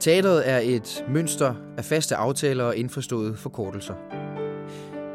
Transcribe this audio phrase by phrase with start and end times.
[0.00, 3.94] Teatret er et mønster af faste aftaler og indforståede forkortelser.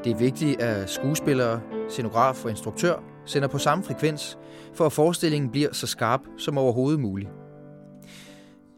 [0.03, 4.37] Det er vigtigt, at skuespillere, scenograf og instruktør sender på samme frekvens,
[4.73, 7.29] for at forestillingen bliver så skarp som overhovedet muligt.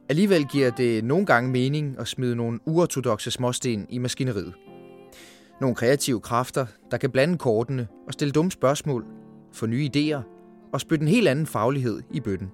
[0.09, 4.53] Alligevel giver det nogle gange mening at smide nogle uortodoxe småsten i maskineriet.
[5.61, 9.05] Nogle kreative kræfter, der kan blande kortene og stille dumme spørgsmål,
[9.53, 10.21] få nye idéer
[10.73, 12.51] og spytte en helt anden faglighed i bøtten.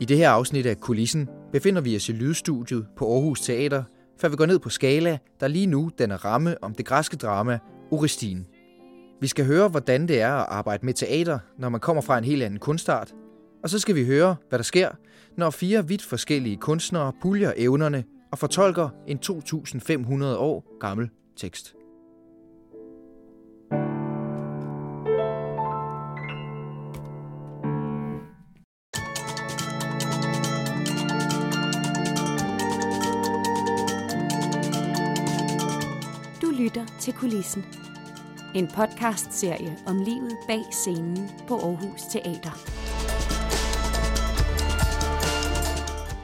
[0.00, 3.82] I det her afsnit af Kulissen befinder vi os i lydstudiet på Aarhus Teater,
[4.20, 7.58] før vi går ned på Skala, der lige nu danner ramme om det græske drama
[7.90, 8.46] Orestin.
[9.20, 12.24] Vi skal høre, hvordan det er at arbejde med teater, når man kommer fra en
[12.24, 13.14] helt anden kunstart.
[13.62, 14.88] Og så skal vi høre, hvad der sker,
[15.36, 21.74] når fire vidt forskellige kunstnere puljer evnerne og fortolker en 2500 år gammel tekst.
[37.02, 37.64] Til Kulissen.
[38.54, 42.54] En podcast-serie om livet bag scenen på Aarhus Teater.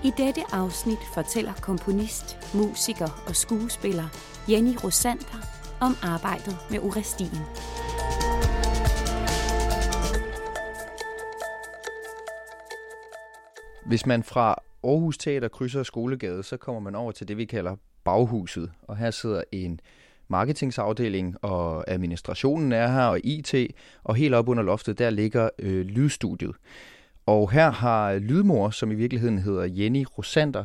[0.04, 4.04] I dette afsnit fortæller komponist, musiker og skuespiller
[4.50, 5.38] Jenny Rosander
[5.80, 7.42] om arbejdet med Orestien.
[13.86, 17.76] Hvis man fra Aarhus Teater krydser Skolegade, så kommer man over til det, vi kalder
[18.04, 18.72] baghuset.
[18.82, 19.80] Og her sidder en
[20.28, 23.54] marketingsafdeling, og administrationen er her, og IT,
[24.04, 26.54] og helt op under loftet, der ligger øh, lydstudiet.
[27.26, 30.64] Og her har Lydmor, som i virkeligheden hedder Jenny Rosander,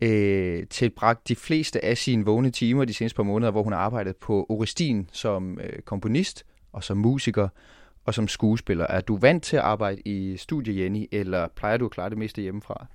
[0.00, 3.80] øh, tilbragt de fleste af sine vågne timer de seneste par måneder, hvor hun har
[3.80, 7.48] arbejdet på Orestin som øh, komponist og som musiker
[8.04, 8.86] og som skuespiller.
[8.86, 12.18] Er du vant til at arbejde i studie, Jenny, eller plejer du at klare det
[12.18, 12.86] meste hjemmefra?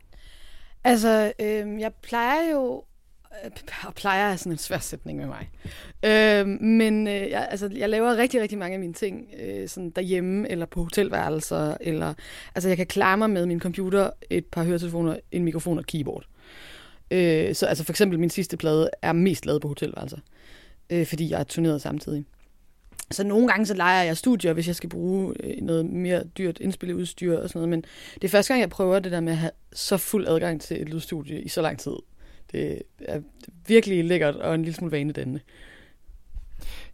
[0.84, 2.84] Altså, øh, jeg plejer jo
[3.44, 3.52] og
[3.88, 5.50] øh, plejer er sådan en svær sætning med mig.
[6.06, 9.90] Øh, men øh, jeg, altså, jeg laver rigtig, rigtig mange af mine ting øh, sådan
[9.90, 12.14] derhjemme, eller på hotelværelser, eller,
[12.56, 15.88] altså jeg kan klare mig med min computer, et par høretelefoner, en mikrofon og et
[15.88, 16.26] keyboard.
[17.12, 20.18] Øh, så altså for eksempel min sidste plade er mest lavet på hotelværelser,
[20.90, 22.26] øh, fordi jeg er turneret samtidig.
[23.12, 26.60] Så nogle gange så leger jeg studier, hvis jeg skal bruge øh, noget mere dyrt
[26.60, 27.84] indspilleudstyr og sådan noget, men
[28.16, 30.82] det er første gang, jeg prøver det der med at have så fuld adgang til
[30.82, 31.94] et lydstudie i så lang tid.
[32.54, 33.20] Det er
[33.68, 35.40] virkelig lækkert og en lille smule vanedannende.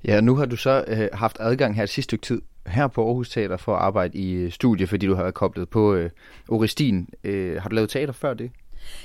[0.06, 3.06] Ja, nu har du så øh, haft adgang her et sidste stykke tid her på
[3.08, 6.10] Aarhus Teater for at arbejde i øh, studie, fordi du har været koblet på øh,
[6.48, 7.10] Orestin.
[7.24, 8.52] Øh, har du lavet teater før det?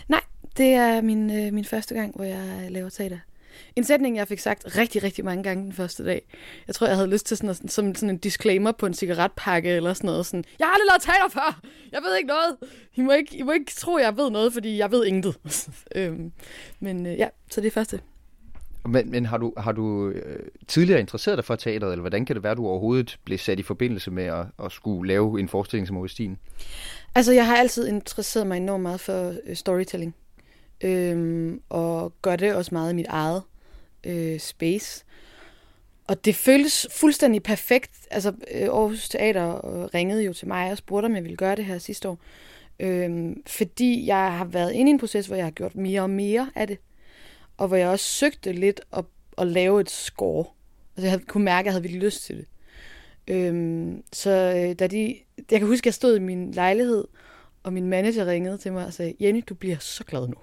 [0.08, 0.20] Nej,
[0.56, 3.18] det er min, øh, min første gang, hvor jeg laver teater.
[3.76, 6.22] En sætning, jeg fik sagt rigtig, rigtig mange gange den første dag.
[6.66, 9.70] Jeg tror, jeg havde lyst til sådan, sådan, som sådan en disclaimer på en cigaretpakke
[9.70, 10.26] eller sådan noget.
[10.26, 11.60] Sådan, jeg har aldrig lavet teater før!
[11.92, 12.56] Jeg ved ikke noget!
[12.94, 15.36] I må ikke, I må ikke tro, jeg ved noget, fordi jeg ved intet.
[15.96, 16.32] øhm,
[16.80, 18.00] men øh, ja, så det er første.
[18.88, 22.36] Men, men har du, har du øh, tidligere interesseret dig for teateret, eller hvordan kan
[22.36, 25.48] det være, at du overhovedet blev sat i forbindelse med at, at skulle lave en
[25.48, 26.38] forestilling som Augustin?
[27.14, 30.14] Altså, jeg har altid interesseret mig enormt meget for øh, storytelling.
[30.84, 33.42] Øhm, og gør det også meget i mit eget
[34.04, 35.04] øh, space.
[36.06, 37.90] Og det føles fuldstændig perfekt.
[38.10, 41.56] Altså, øh, Aarhus Teater øh, ringede jo til mig og spurgte, om jeg ville gøre
[41.56, 42.18] det her sidste år.
[42.80, 46.10] Øhm, fordi jeg har været inde i en proces, hvor jeg har gjort mere og
[46.10, 46.78] mere af det.
[47.56, 49.04] Og hvor jeg også søgte lidt at,
[49.38, 50.44] at lave et score.
[50.96, 52.46] Altså, jeg kunne mærke, at jeg havde virkelig lyst til det.
[53.28, 55.16] Øhm, så øh, da de,
[55.50, 57.04] jeg kan huske, at jeg stod i min lejlighed,
[57.62, 60.36] og min manager ringede til mig og sagde, Jenny, du bliver så glad nu.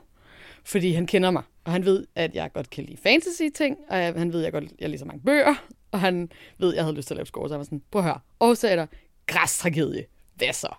[0.64, 4.34] Fordi han kender mig, og han ved, at jeg godt kan lide fantasy-ting, og han
[4.34, 7.08] ved, at jeg godt jeg læser mange bøger, og han ved, at jeg havde lyst
[7.08, 8.86] til at lave score, så jeg var sådan, prøv at høre, og så er der
[9.28, 10.06] græstragedie.
[10.36, 10.74] Hvad så?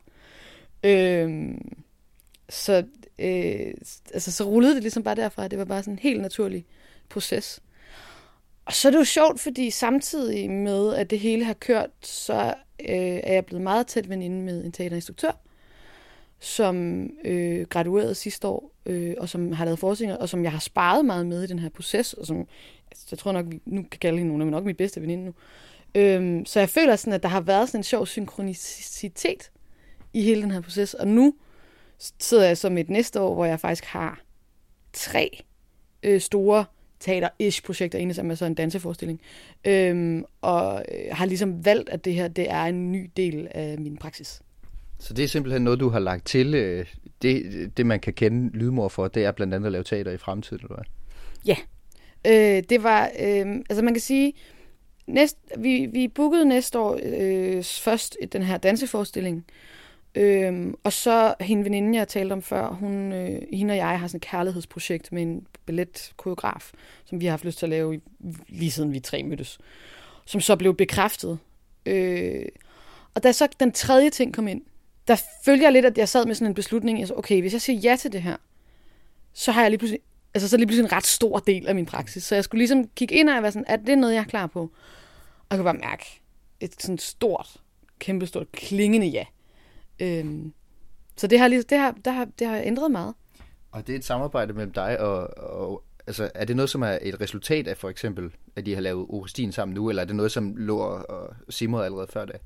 [0.84, 1.72] Øhm,
[2.48, 2.84] så,
[3.19, 3.75] øh,
[4.15, 5.48] altså, så rullede det ligesom bare derfra.
[5.48, 6.66] Det var bare sådan en helt naturlig
[7.09, 7.60] proces.
[8.65, 12.54] Og så er det jo sjovt, fordi samtidig med, at det hele har kørt, så
[12.80, 15.33] øh, er jeg blevet meget tæt veninde med en teaterinstruktør,
[16.42, 20.59] som øh, graduerede sidste år, øh, og som har lavet forestillinger, og som jeg har
[20.59, 22.47] sparet meget med i den her proces, og som
[22.91, 25.24] altså, jeg tror nok, vi nu kan kalde hende nogen, men nok mit bedste veninde
[25.24, 25.34] nu.
[25.94, 29.50] Øhm, så jeg føler sådan, at der har været sådan en sjov synkronicitet
[30.12, 31.34] i hele den her proces, og nu
[31.98, 34.21] sidder jeg som et næste år, hvor jeg faktisk har
[34.92, 35.42] tre
[36.03, 36.65] øh, store
[37.00, 39.21] teater-ish-projekter, ene som er så en danseforestilling,
[39.65, 43.78] øhm, og øh, har ligesom valgt, at det her det er en ny del af
[43.78, 44.42] min praksis.
[45.03, 46.54] Så det er simpelthen noget, du har lagt til.
[46.54, 46.87] Øh,
[47.22, 50.16] det, det man kan kende lydmor for, det er blandt andet at lave teater i
[50.16, 50.84] fremtiden, eller hvad?
[51.47, 51.57] Ja.
[52.27, 54.33] Øh, det var, øh, altså man kan sige,
[55.07, 59.45] næst, vi, vi bookede næste år øh, først den her danseforestilling,
[60.15, 64.07] Øhm, og så hende veninde, jeg talte om før, hun, øh, hende og jeg har
[64.07, 66.71] sådan et kærlighedsprojekt med en balletkoreograf,
[67.05, 68.01] som vi har haft lyst til at lave
[68.48, 69.59] lige siden vi tre mødtes,
[70.25, 71.39] som så blev bekræftet.
[71.87, 72.45] Øh,
[73.15, 74.63] og da så den tredje ting kom ind,
[75.09, 77.53] der følger jeg lidt, at jeg sad med sådan en beslutning, jeg så, okay, hvis
[77.53, 78.37] jeg siger ja til det her,
[79.33, 80.01] så har jeg lige pludselig,
[80.34, 82.25] altså så er lige pludselig en ret stor del af min praksis.
[82.25, 84.47] Så jeg skulle ligesom kigge ind og være sådan, er det noget, jeg er klar
[84.47, 84.60] på?
[84.60, 86.21] Og jeg kunne bare mærke
[86.60, 87.57] et sådan stort,
[87.99, 89.25] kæmpestort, klingende ja.
[90.01, 90.53] Øhm,
[91.16, 93.15] så det har, lige, det, har, det, har, det har ændret meget.
[93.71, 96.98] Og det er et samarbejde mellem dig og, og altså, er det noget, som er
[97.03, 100.16] et resultat af for eksempel, at de har lavet Orestin sammen nu, eller er det
[100.16, 102.37] noget, som lå og simrede allerede før det?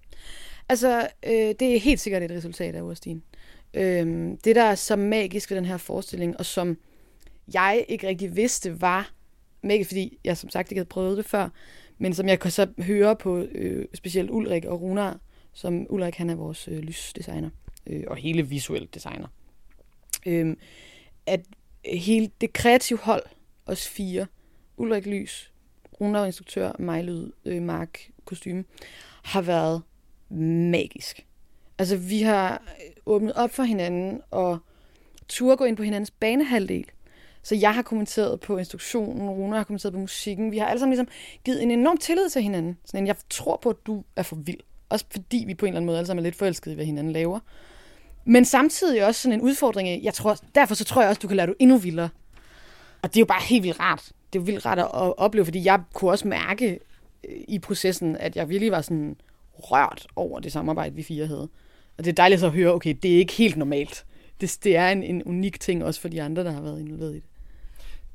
[0.69, 3.23] Altså, øh, det er helt sikkert et resultat af Urstien.
[3.75, 6.79] Øh, det, der er så magisk ved den her forestilling, og som
[7.55, 9.13] jeg ikke rigtig vidste var
[9.63, 11.49] magisk, fordi jeg som sagt ikke havde prøvet det før,
[11.99, 15.21] men som jeg kan så høre på øh, specielt Ulrik og Runar,
[15.53, 17.51] som Ulrik han er vores øh, lysdesigner,
[17.87, 19.29] øh, og hele visuelt designer.
[20.27, 20.57] Øh,
[21.27, 21.41] at
[21.85, 23.23] hele det kreative hold,
[23.67, 24.27] os fire,
[24.77, 25.53] Ulrik Lys,
[26.01, 28.65] Runar instruktør, mig lyd, øh, Mark kostume,
[29.23, 29.83] har været
[30.31, 31.27] magisk.
[31.79, 34.59] Altså, vi har øh, åbnet op for hinanden og
[35.29, 36.85] turde gå ind på hinandens banehalvdel.
[37.43, 40.53] Så jeg har kommenteret på instruktionen, Rune har kommenteret på musikken.
[40.53, 41.09] Vi har alle sammen ligesom
[41.45, 42.79] givet en enorm tillid til hinanden.
[42.85, 44.61] Sådan en, jeg tror på, at du er for vild.
[44.89, 46.85] Også fordi vi på en eller anden måde alle sammen er lidt forelskede i, hvad
[46.85, 47.41] hinanden laver.
[48.25, 51.29] Men samtidig også sådan en udfordring af, jeg tror, derfor så tror jeg også, du
[51.29, 52.09] kan lære dig endnu vildere.
[53.03, 54.13] Og det er jo bare helt vildt rart.
[54.33, 56.79] Det er jo vildt rart at opleve, fordi jeg kunne også mærke
[57.29, 59.17] øh, i processen, at jeg virkelig var sådan
[59.59, 61.49] rørt over det samarbejde, vi fire havde.
[61.99, 64.05] Og det er dejligt at høre, okay, det er ikke helt normalt.
[64.41, 67.13] Det, det er en, en unik ting også for de andre, der har været involveret
[67.13, 67.25] i det.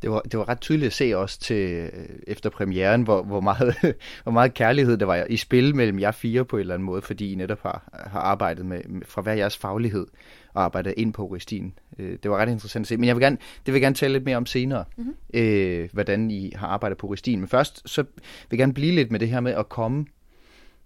[0.01, 1.89] Det var, det var ret tydeligt at se også til øh,
[2.27, 3.75] efter premieren, hvor, hvor, meget,
[4.23, 7.01] hvor meget kærlighed der var i spil mellem jer fire på en eller anden måde,
[7.01, 10.07] fordi I netop har, har arbejdet med, fra hver jeres faglighed
[10.53, 11.73] og arbejdet ind på Ristin.
[11.99, 12.97] Øh, det var ret interessant at se.
[12.97, 15.13] Men jeg vil gerne, det vil jeg gerne tale lidt mere om senere, mm-hmm.
[15.33, 17.39] øh, hvordan I har arbejdet på Ristin.
[17.39, 18.11] Men først så vil
[18.51, 20.05] jeg gerne blive lidt med det her med at komme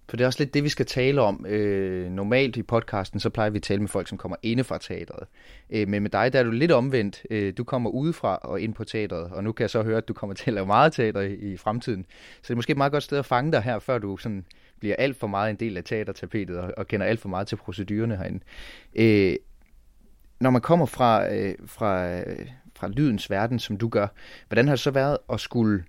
[0.08, 1.46] for det er også lidt det, vi skal tale om.
[1.48, 4.78] Øh, normalt i podcasten, så plejer vi at tale med folk, som kommer inde fra
[4.78, 5.28] teatret.
[5.70, 7.22] Øh, men med dig, der er du lidt omvendt.
[7.30, 10.08] Øh, du kommer udefra og ind på teatret, og nu kan jeg så høre, at
[10.08, 12.06] du kommer til at lave meget teater i, i fremtiden.
[12.36, 14.44] Så det er måske et meget godt sted at fange dig her, før du sådan
[14.80, 17.56] bliver alt for meget en del af teatertapetet og, og kender alt for meget til
[17.56, 18.40] procedurerne herinde.
[18.94, 19.36] Øh,
[20.40, 24.06] når man kommer fra, øh, fra, øh, fra lydens verden, som du gør,
[24.48, 25.84] hvordan har det så været at skulle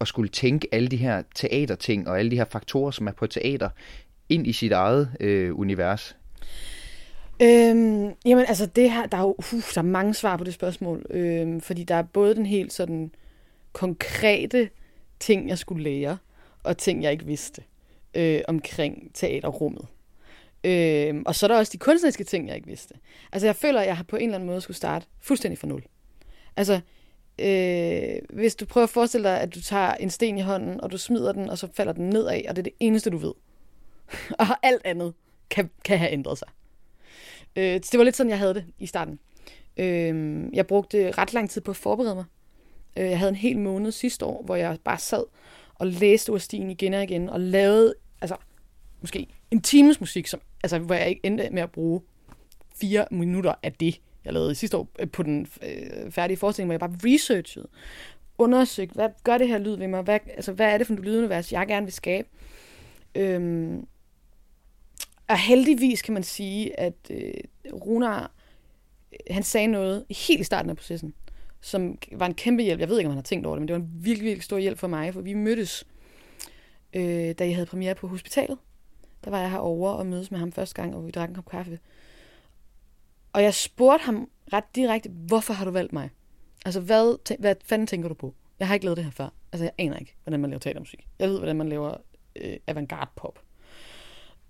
[0.00, 3.26] at skulle tænke alle de her teaterting og alle de her faktorer, som er på
[3.26, 3.70] teater,
[4.28, 6.16] ind i sit eget øh, univers?
[7.42, 10.54] Øhm, jamen altså, det her, der er jo uh, der er mange svar på det
[10.54, 13.10] spørgsmål, øhm, fordi der er både den helt sådan
[13.72, 14.68] konkrete
[15.20, 16.18] ting, jeg skulle lære,
[16.62, 17.62] og ting, jeg ikke vidste
[18.14, 19.86] øh, omkring teaterrummet.
[20.64, 22.94] Øhm, og så er der også de kunstneriske ting, jeg ikke vidste.
[23.32, 25.68] Altså, jeg føler, at jeg har på en eller anden måde skulle starte fuldstændig fra
[25.68, 25.82] nul.
[26.56, 26.80] Altså,
[27.40, 30.92] Øh, hvis du prøver at forestille dig, at du tager en sten i hånden, og
[30.92, 33.32] du smider den, og så falder den nedad, og det er det eneste, du ved.
[34.38, 35.14] og alt andet
[35.50, 36.48] kan, kan have ændret sig.
[37.56, 39.18] Øh, det var lidt sådan, jeg havde det i starten.
[39.76, 42.24] Øh, jeg brugte ret lang tid på at forberede mig.
[42.96, 45.24] Øh, jeg havde en hel måned sidste år, hvor jeg bare sad
[45.74, 48.36] og læste Urstien igen og igen, og lavede altså,
[49.00, 52.00] måske en times musik, som, altså, hvor jeg ikke endte med at bruge
[52.80, 56.72] fire minutter af det jeg lavede sidste år øh, på den øh, færdige forestilling, hvor
[56.72, 57.68] jeg bare researchede,
[58.38, 60.02] undersøgte, hvad gør det her lyd ved mig?
[60.02, 62.28] Hvad, altså, hvad er det for en lydunivers, jeg gerne vil skabe?
[63.14, 63.86] Øhm,
[65.28, 67.32] og heldigvis kan man sige, at øh,
[67.72, 68.32] Runar,
[69.12, 71.14] øh, han sagde noget helt i starten af processen,
[71.60, 72.80] som var en kæmpe hjælp.
[72.80, 74.44] Jeg ved ikke, om han har tænkt over det, men det var en virkelig, virkelig
[74.44, 75.86] stor hjælp for mig, for vi mødtes,
[76.92, 78.58] øh, da jeg havde premiere på hospitalet.
[79.24, 81.50] Der var jeg herovre og mødes med ham første gang, og vi drak en kop
[81.50, 81.78] kaffe.
[83.32, 86.10] Og jeg spurgte ham ret direkte, hvorfor har du valgt mig?
[86.64, 88.34] Altså, hvad, hvad fanden tænker du på?
[88.58, 89.28] Jeg har ikke lavet det her før.
[89.52, 91.08] Altså, jeg aner ikke, hvordan man laver teatermusik.
[91.18, 91.96] Jeg ved, hvordan man laver
[92.36, 93.42] øh, avantgarde pop.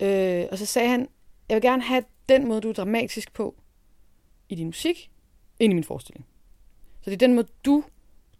[0.01, 1.09] Øh, og så sagde han,
[1.49, 3.55] jeg vil gerne have den måde, du er dramatisk på
[4.49, 5.11] i din musik,
[5.61, 6.27] ind i min forestilling.
[7.01, 7.85] Så det er den måde, du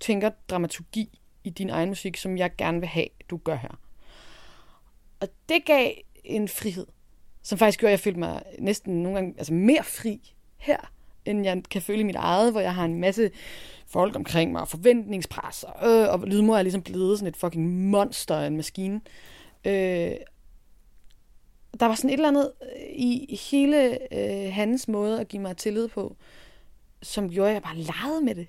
[0.01, 3.81] tænker dramaturgi i din egen musik, som jeg gerne vil have, du gør her.
[5.21, 5.93] Og det gav
[6.25, 6.87] en frihed
[7.43, 10.93] som faktisk gjorde, at jeg følte mig næsten nogle gange altså mere fri her,
[11.25, 13.31] end jeg kan føle i mit eget, hvor jeg har en masse
[13.87, 17.91] folk omkring mig, og forventningspres, og, øh, og lydmor er ligesom blevet sådan et fucking
[17.91, 19.01] monster af en maskine.
[19.65, 20.13] Øh,
[21.81, 25.57] der var sådan et eller andet øh, i hele øh, hans måde at give mig
[25.57, 26.17] tillid på,
[27.03, 28.47] som gjorde, at jeg bare legede med det.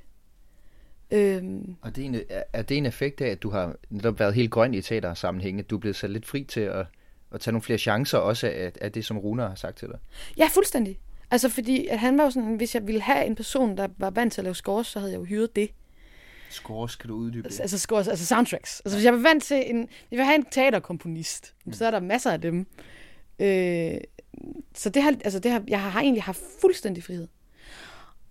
[1.11, 1.75] Øhm.
[1.81, 2.15] Og det er, en,
[2.53, 5.69] er det en effekt af, at du har netop været helt grøn i teatersammenhæng, at
[5.69, 6.85] du er blevet sat lidt fri til at
[7.31, 9.97] at tage nogle flere chancer også af, af det, som Runa har sagt til dig?
[10.37, 10.99] Ja, fuldstændig.
[11.31, 14.09] Altså fordi, at han var jo sådan, hvis jeg ville have en person, der var
[14.09, 15.69] vant til at lave scores, så havde jeg jo hyret det.
[16.49, 18.81] Scores, kan du uddybe Altså, altså scores, altså soundtracks.
[18.85, 21.73] Altså hvis jeg var vant til en, jeg vil have en teaterkomponist, mm.
[21.73, 22.67] så er der masser af dem.
[23.39, 23.97] Øh,
[24.73, 27.27] så det har, altså det har, jeg har egentlig haft fuldstændig frihed.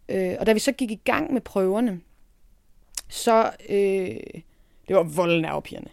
[0.09, 2.00] Øh, og da vi så gik i gang med prøverne,
[3.09, 4.40] så, øh,
[4.88, 5.90] det var voldnervepirrende.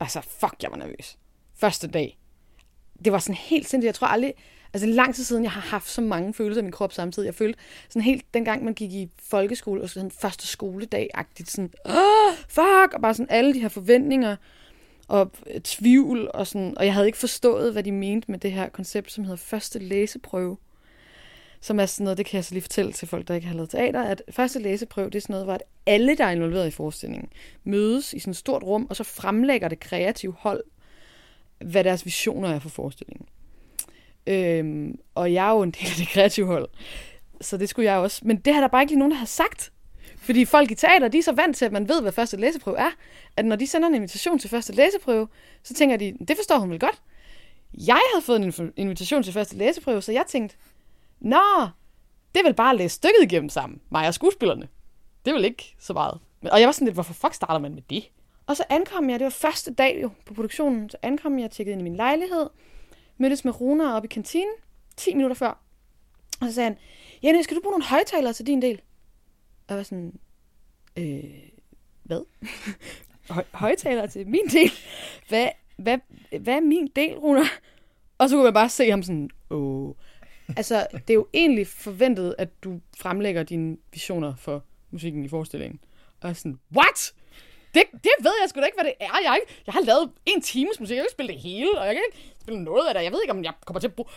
[0.00, 1.18] Altså, fuck, jeg var nervøs.
[1.54, 2.18] Første dag.
[3.04, 3.86] Det var sådan helt sindssygt.
[3.86, 4.34] Jeg tror aldrig,
[4.72, 7.26] altså lang tid siden, jeg har haft så mange følelser i min krop samtidig.
[7.26, 7.58] Jeg følte
[7.88, 13.00] sådan helt, dengang man gik i folkeskole, og sådan første skoledag-agtigt, sådan, åh, fuck, og
[13.02, 14.36] bare sådan alle de her forventninger,
[15.08, 18.52] og øh, tvivl, og sådan, og jeg havde ikke forstået, hvad de mente med det
[18.52, 20.56] her koncept, som hedder første læseprøve
[21.64, 23.54] som er sådan noget, det kan jeg så lige fortælle til folk, der ikke har
[23.54, 26.66] lavet teater, at første læseprøve, det er sådan noget, hvor at alle, der er involveret
[26.66, 27.28] i forestillingen,
[27.64, 30.62] mødes i sådan et stort rum, og så fremlægger det kreative hold,
[31.64, 33.26] hvad deres visioner er for forestillingen.
[34.26, 36.68] Øhm, og jeg er jo en del af det kreative hold,
[37.40, 38.20] så det skulle jeg også.
[38.24, 39.72] Men det har der bare ikke lige nogen, der har sagt.
[40.16, 42.78] Fordi folk i teater, de er så vant til, at man ved, hvad første læseprøve
[42.78, 42.90] er,
[43.36, 45.28] at når de sender en invitation til første læseprøve,
[45.62, 47.02] så tænker de, det forstår hun vel godt.
[47.86, 50.56] Jeg havde fået en invitation til første læseprøve, så jeg tænkte,
[51.20, 51.68] Nå,
[52.34, 54.68] det er vel bare at læse stykket igennem sammen, mig og skuespillerne.
[55.24, 56.18] Det er vel ikke så meget.
[56.42, 58.04] Og jeg var sådan lidt, hvorfor fuck starter man med det?
[58.46, 61.72] Og så ankom jeg, det var første dag jo på produktionen, så ankom jeg, tjekkede
[61.72, 62.46] ind i min lejlighed,
[63.18, 64.54] mødtes med Runa op i kantinen,
[64.96, 65.60] 10 minutter før.
[66.40, 66.78] Og så sagde han,
[67.22, 68.80] Jenny, skal du bruge nogle højtalere til din del?
[69.56, 70.18] Og jeg var sådan,
[70.96, 71.24] øh,
[72.02, 72.24] hvad?
[73.54, 74.70] højtalere til min del?
[75.28, 75.98] Hvad, hvad,
[76.40, 77.44] hvad er min del, Rune?
[78.18, 79.94] Og så kunne jeg bare se ham sådan, åh,
[80.56, 85.80] altså, det er jo egentlig forventet, at du fremlægger dine visioner for musikken i forestillingen.
[86.20, 87.14] Og sådan, what?
[87.74, 89.18] Det, det ved jeg sgu da ikke, hvad det er.
[89.24, 91.86] Jeg, ikke, jeg har lavet en times musik, jeg kan ikke spille det hele, og
[91.86, 93.02] jeg kan ikke spille noget af det.
[93.02, 94.08] Jeg ved ikke, om jeg kommer til at bruge...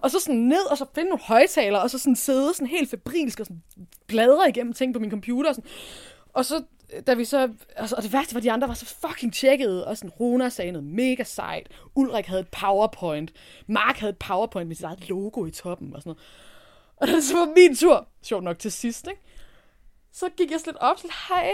[0.00, 2.90] Og så sådan ned, og så finde nogle højtalere, og så sådan sidde sådan helt
[2.90, 3.62] febrilsk og sådan
[4.06, 5.50] bladre igennem ting på min computer.
[5.50, 5.70] Og, sådan.
[6.32, 8.74] og så øh, da vi så, altså, og det værste var, at de andre var
[8.74, 13.32] så fucking tjekkede, og sådan, Rona sagde noget mega sejt, Ulrik havde et powerpoint,
[13.66, 16.22] Mark havde et powerpoint med sit eget logo i toppen, og sådan noget.
[16.96, 19.22] Og det så var min tur, sjovt nok til sidst, ikke?
[20.12, 21.52] Så gik jeg slet op, sådan, hej,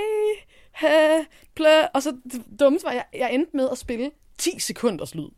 [0.80, 5.14] hej, plø, og så det dummeste var, jeg, jeg endte med at spille 10 sekunders
[5.14, 5.28] lyd.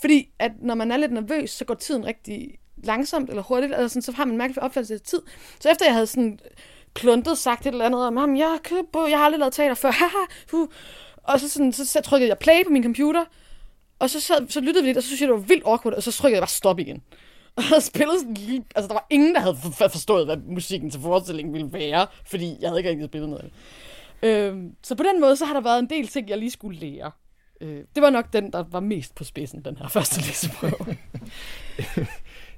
[0.00, 3.88] Fordi at når man er lidt nervøs, så går tiden rigtig langsomt eller hurtigt, eller
[3.88, 5.20] sådan, så har man en mærkelig opfattelse af tid.
[5.60, 6.38] Så efter jeg havde sådan
[6.94, 8.58] kluntet sagt et eller andet om, ham, jeg,
[8.92, 10.68] på, jeg har aldrig lavet teater før, haha, uh.
[11.22, 13.24] Og så, sådan, så, så trykkede jeg play på min computer,
[13.98, 15.94] og så, så, så lyttede vi lidt, og så synes jeg, det var vildt awkward,
[15.94, 17.02] og så trykkede jeg bare stop igen.
[17.56, 19.56] Og jeg spillede sådan lige, altså der var ingen, der havde
[19.90, 23.50] forstået, hvad musikken til forestillingen ville være, fordi jeg havde ikke rigtig spillet noget
[24.22, 26.78] Øhm, så på den måde, så har der været en del ting, jeg lige skulle
[26.78, 27.10] lære.
[27.60, 30.96] Øh, det var nok den, der var mest på spidsen, den her første læseprøve.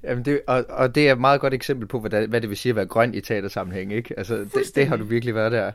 [0.03, 2.57] Jamen det, og, og det er et meget godt eksempel på, hvad, hvad det vil
[2.57, 3.93] sige at være grøn i teatersammenhæng.
[3.93, 4.19] Ikke?
[4.19, 5.73] Altså, det, det har du virkelig været der.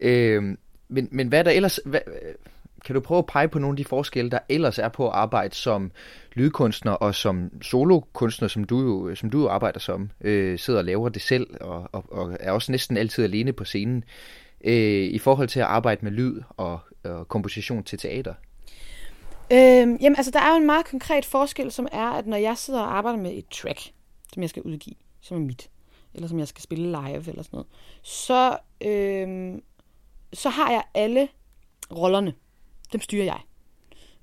[0.00, 0.58] Øhm,
[0.88, 1.80] men, men hvad er der ellers...
[1.84, 2.00] Hvad,
[2.84, 5.14] kan du prøve at pege på nogle af de forskelle, der ellers er på at
[5.14, 5.90] arbejde som
[6.34, 10.84] lydkunstner og som solokunstner, som du jo, som du jo arbejder som, øh, sidder og
[10.84, 14.04] laver det selv og, og, og er også næsten altid alene på scenen,
[14.64, 18.34] øh, i forhold til at arbejde med lyd og, og komposition til teater?
[19.52, 22.58] Øhm, jamen, altså, der er jo en meget konkret forskel, som er, at når jeg
[22.58, 23.92] sidder og arbejder med et track,
[24.32, 25.70] som jeg skal udgive, som er mit,
[26.14, 27.66] eller som jeg skal spille live, eller sådan noget,
[28.02, 29.62] så, øhm,
[30.32, 31.28] så har jeg alle
[31.96, 32.34] rollerne.
[32.92, 33.40] Dem styrer jeg.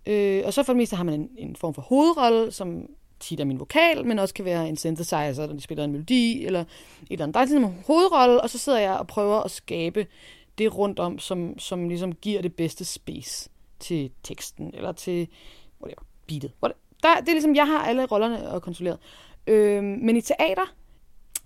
[0.05, 3.39] Øh, og så for det meste har man en, en form for hovedrolle, som tit
[3.39, 6.61] er min vokal, men også kan være en synthesizer, når de spiller en melodi, eller
[6.61, 6.67] et
[7.09, 7.33] eller andet.
[7.33, 10.07] Der er ligesom en hovedrolle, og så sidder jeg og prøver at skabe
[10.57, 13.49] det rundt om, som, som ligesom giver det bedste space
[13.79, 15.27] til teksten, eller til
[15.81, 16.51] whatever, beatet.
[16.63, 16.79] Whatever.
[17.03, 18.99] Der, det er ligesom, jeg har alle rollerne og kontrolleret.
[19.47, 20.73] Øh, men i teater,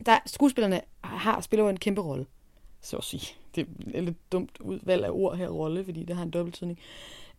[0.06, 2.26] der skuespillerne har, spiller jo en kæmpe rolle,
[2.82, 3.36] så at sige.
[3.56, 6.80] Det er lidt dumt udvalg af ord her, rolle, fordi det har en dobbelttydning.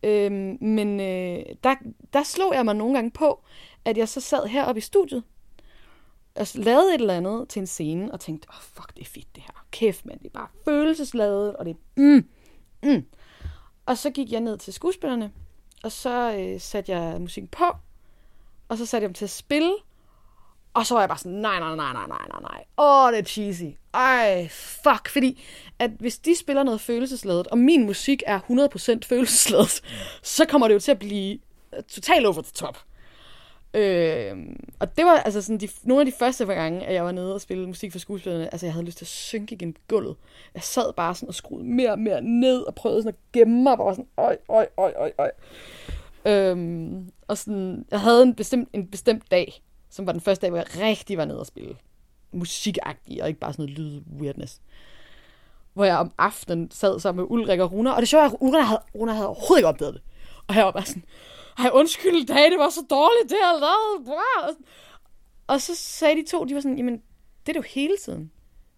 [0.04, 1.74] Øh, men øh, der,
[2.12, 3.44] der slog jeg mig nogle gange på,
[3.84, 5.22] at jeg så sad heroppe i studiet,
[6.34, 9.10] og lavede et eller andet til en scene, og tænkte, åh, oh, fuck, det er
[9.10, 9.66] fedt det her.
[9.70, 12.28] Kæft, mand, det er bare følelsesladet, og det er, mm,
[12.82, 13.04] mm.
[13.86, 15.32] Og så gik jeg ned til skuespillerne,
[15.84, 17.64] og så øh, satte jeg musikken på,
[18.68, 19.74] og så satte jeg dem til at spille,
[20.74, 22.64] og så var jeg bare sådan, nej, nej, nej, nej, nej, nej, nej.
[22.78, 23.64] Åh, det er cheesy.
[23.94, 25.08] Ej, fuck.
[25.08, 25.44] Fordi
[25.78, 29.80] at hvis de spiller noget følelsesladet, og min musik er 100% følelsesladet,
[30.22, 31.38] så kommer det jo til at blive
[31.76, 32.78] øh, totalt over the top.
[33.74, 34.36] Øh,
[34.78, 37.34] og det var altså sådan de, nogle af de første gange, at jeg var nede
[37.34, 38.52] og spille musik for skuespillerne.
[38.52, 40.16] Altså, jeg havde lyst til at synke igennem gulvet.
[40.54, 43.62] Jeg sad bare sådan og skruede mere og mere ned og prøvede sådan at gemme
[43.62, 43.78] mig.
[43.78, 45.30] Og var sådan, øj, øj, øj, øj, øj.
[46.26, 49.62] Øhm, og sådan, jeg havde en bestemt, en bestemt dag,
[49.94, 51.76] som var den første dag, hvor jeg rigtig var nede og spille
[52.32, 54.60] musikagtig, og ikke bare sådan noget lyd weirdness.
[55.72, 58.40] Hvor jeg om aftenen sad sammen med Ulrik og Runa, og det sjove er, at
[58.40, 60.02] Runa havde, Runa havde overhovedet ikke opdaget det.
[60.46, 61.04] Og jeg var bare sådan,
[61.58, 64.56] ej undskyld dag, det var så dårligt, det her lavet.
[65.46, 66.94] Og så sagde de to, de var sådan, jamen
[67.46, 68.30] det er det jo hele tiden.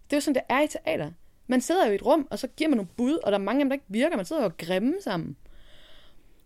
[0.03, 1.11] Det er jo sådan, det er i teater.
[1.47, 3.41] Man sidder jo i et rum, og så giver man nogle bud, og der er
[3.43, 4.15] mange af dem, der ikke virker.
[4.15, 5.37] Man sidder jo og grimme sammen.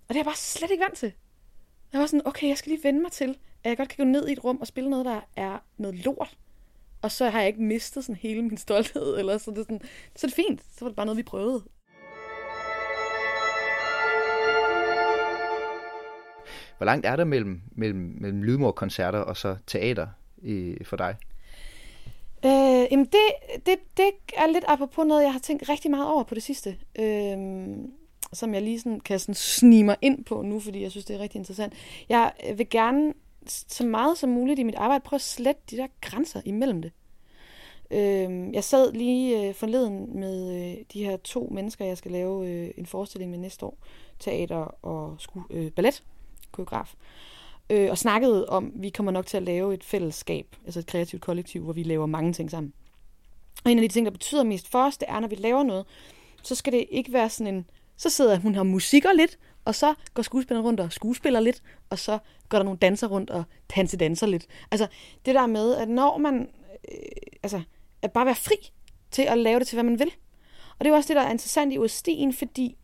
[0.07, 1.13] Og det er jeg bare slet ikke vant til.
[1.93, 4.11] Jeg var sådan, okay, jeg skal lige vende mig til, at jeg godt kan gå
[4.11, 6.37] ned i et rum og spille noget, der er noget lort.
[7.01, 9.81] Og så har jeg ikke mistet sådan hele min stolthed, eller så det er sådan,
[10.15, 10.61] så er det fint.
[10.61, 11.63] Så var det bare noget, vi prøvede.
[16.77, 21.15] Hvor langt er der mellem, mellem, mellem lydmorkoncerter og så teater i, for dig?
[22.45, 26.23] Øh, jamen det, det, det er lidt apropos noget, jeg har tænkt rigtig meget over
[26.23, 26.77] på det sidste.
[26.99, 27.37] Øh,
[28.33, 31.15] som jeg lige sådan, kan sådan snige mig ind på nu, fordi jeg synes, det
[31.15, 31.73] er rigtig interessant.
[32.09, 33.13] Jeg vil gerne
[33.47, 36.91] så meget som muligt i mit arbejde prøve at slette de der grænser imellem det.
[37.91, 42.49] Øh, jeg sad lige øh, forleden med øh, de her to mennesker, jeg skal lave
[42.49, 43.77] øh, en forestilling med næste år.
[44.19, 46.03] Teater og sku, øh, ballet,
[46.51, 46.93] koreograf.
[47.69, 50.85] Øh, og snakkede om, at vi kommer nok til at lave et fællesskab, altså et
[50.85, 52.73] kreativt kollektiv, hvor vi laver mange ting sammen.
[53.65, 55.63] Og en af de ting, der betyder mest for os, det er, når vi laver
[55.63, 55.85] noget,
[56.43, 57.65] så skal det ikke være sådan en
[58.01, 61.99] så sidder hun og musikker lidt, og så går skuespilleren rundt og skuespiller lidt, og
[61.99, 63.43] så går der nogle danser rundt og
[63.75, 64.47] danser lidt.
[64.71, 64.87] Altså
[65.25, 66.49] det der med, at når man,
[66.91, 66.97] øh,
[67.43, 67.61] altså
[68.01, 68.55] at bare være fri
[69.11, 70.11] til at lave det til, hvad man vil.
[70.79, 72.77] Og det er jo også det, der er interessant i OSD'en, fordi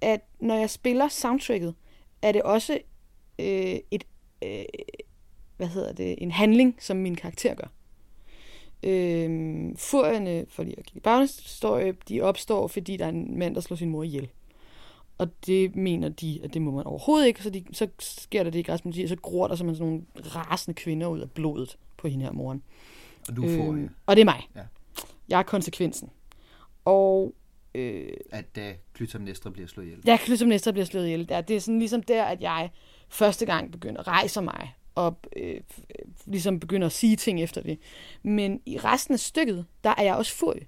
[0.00, 1.74] at når jeg spiller soundtracket,
[2.22, 2.78] er det også
[3.38, 4.04] øh, et,
[4.44, 4.64] øh,
[5.56, 7.68] hvad hedder det, en handling, som min karakter gør.
[8.82, 9.28] Øh,
[9.76, 13.76] furierne, for lige at kigge baghistorie, de opstår, fordi der er en mand, der slår
[13.76, 14.28] sin mor ihjel.
[15.18, 17.42] Og det mener de, at det må man overhovedet ikke.
[17.42, 20.74] Så, de, så sker der det i græspoliti, og så gror der sådan nogle rasende
[20.74, 22.62] kvinder ud af blodet på hende her moren.
[23.28, 23.72] Og du får...
[23.72, 24.48] Øh, og det er mig.
[24.56, 24.62] Ja.
[25.28, 26.10] Jeg er konsekvensen.
[26.84, 27.34] Og...
[27.74, 30.00] Øh, at da Clytemnestra bliver slået ihjel.
[30.06, 31.28] Ja, Clytemnestra bliver slået ihjel.
[31.28, 32.70] Det er, det er sådan ligesom der, at jeg
[33.08, 35.60] første gang begynder at rejse mig og øh,
[36.26, 37.78] ligesom begynder at sige ting efter det.
[38.22, 40.62] Men i resten af stykket, der er jeg også fuld.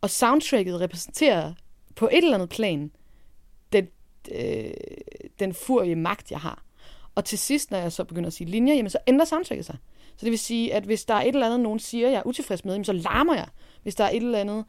[0.00, 1.54] Og soundtracket repræsenterer
[1.94, 2.90] på et eller andet plan
[4.34, 4.70] øh,
[5.38, 6.64] den furie magt, jeg har.
[7.14, 9.76] Og til sidst, når jeg så begynder at sige linjer, jamen så ændrer soundtracket sig.
[10.16, 12.26] Så det vil sige, at hvis der er et eller andet, nogen siger, jeg er
[12.26, 13.46] utilfreds med, jamen så larmer jeg.
[13.82, 14.64] Hvis der er et eller andet,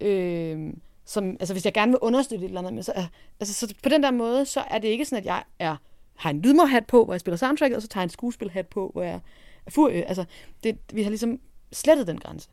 [0.00, 0.72] øh,
[1.04, 2.92] som, altså hvis jeg gerne vil understøtte et eller andet, men så,
[3.40, 5.76] altså, så på den der måde, så er det ikke sådan, at jeg er,
[6.16, 8.90] har en lydmorhat på, hvor jeg spiller soundtracket, og så tager jeg en skuespilhat på,
[8.92, 9.20] hvor jeg
[9.66, 10.04] er furie.
[10.04, 10.24] Altså,
[10.64, 11.40] det, vi har ligesom
[11.72, 12.48] slettet den grænse.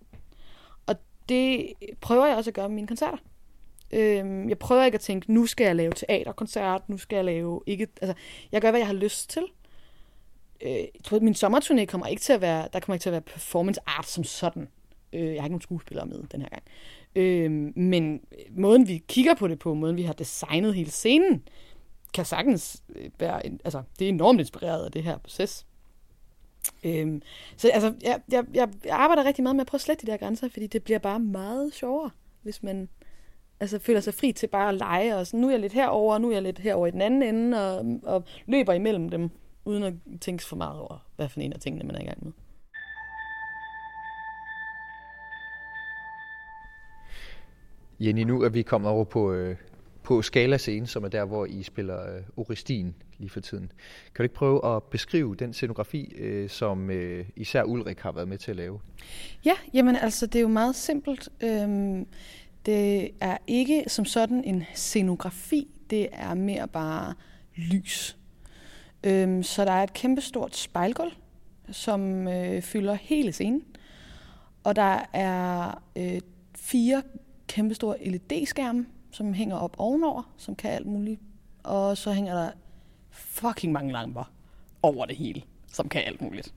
[0.85, 0.95] Og
[1.29, 3.17] det prøver jeg også at gøre med mine koncerter.
[3.91, 7.62] Øhm, jeg prøver ikke at tænke, nu skal jeg lave teaterkoncert, nu skal jeg lave
[7.65, 7.88] ikke...
[8.02, 8.13] Altså,
[8.52, 9.43] jeg gør, hvad jeg har lyst til.
[10.62, 12.67] Øh, jeg tror, at min sommerturné kommer ikke til at være...
[12.73, 14.67] Der kommer ikke til at være performance art som sådan.
[15.13, 16.63] Øh, jeg har ikke nogen skuespillere med den her gang.
[17.15, 18.21] Øh, men
[18.52, 21.47] måden, vi kigger på det på, måden, vi har designet hele scenen,
[22.13, 23.45] kan sagtens øh, være...
[23.45, 25.65] En, altså, det er enormt inspireret af det her proces.
[26.84, 27.21] Øhm,
[27.58, 30.17] så altså, jeg, jeg, jeg arbejder rigtig meget med at prøve at slette de der
[30.17, 32.10] grænser, fordi det bliver bare meget sjovere,
[32.41, 32.89] hvis man
[33.59, 36.13] altså føler sig fri til bare at lege, og sådan, nu er jeg lidt herover,
[36.13, 39.29] og nu er jeg lidt herover i den anden ende, og, og løber imellem dem,
[39.65, 42.23] uden at tænke for meget over, hvad for en af tingene, man er i gang
[42.25, 42.31] med.
[47.99, 49.55] Jenny, nu er vi kommet over på, øh,
[50.03, 53.71] på Skala scene, som er der, hvor I spiller øh, Orestin lige for tiden.
[54.05, 58.27] Kan du ikke prøve at beskrive den scenografi, øh, som øh, især Ulrik har været
[58.27, 58.79] med til at lave?
[59.45, 61.29] Ja, jamen altså, det er jo meget simpelt.
[61.43, 62.07] Øhm,
[62.67, 67.13] det er ikke som sådan en scenografi, det er mere bare
[67.56, 68.17] lys.
[69.03, 71.12] Øhm, så der er et kæmpestort spejlgulv,
[71.71, 73.63] som øh, fylder hele scenen.
[74.63, 76.21] Og der er øh,
[76.56, 77.03] fire
[77.47, 81.21] kæmpestore LED-skærme, som hænger op ovenover, som kan alt muligt.
[81.63, 82.51] Og så hænger der
[83.12, 84.32] fucking mange lamper
[84.82, 85.41] over det hele,
[85.73, 86.53] som kan alt muligt.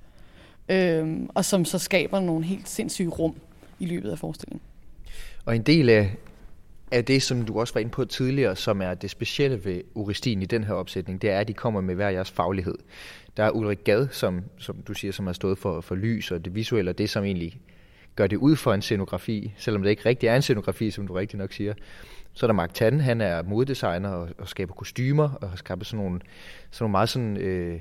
[0.68, 3.34] Øhm, og som så skaber nogle helt sindssyge rum
[3.78, 4.69] i løbet af forestillingen.
[5.44, 6.16] Og en del af,
[6.90, 10.42] af det, som du også var inde på tidligere, som er det specielle ved Uristin
[10.42, 12.78] i den her opsætning, det er, at de kommer med hver jeres faglighed.
[13.36, 16.44] Der er Ulrik Gad, som, som du siger, som har stået for, for lys og
[16.44, 17.60] det visuelle, og det som egentlig
[18.16, 21.14] gør det ud for en scenografi, selvom det ikke rigtig er en scenografi, som du
[21.14, 21.74] rigtig nok siger.
[22.32, 25.86] Så er der Mark Tan, han er moddesigner og, og skaber kostymer, og har skabt
[25.86, 26.20] sådan nogle,
[26.70, 27.80] sådan nogle meget sådan, øh,